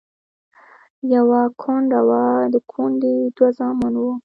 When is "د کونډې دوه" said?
2.53-3.49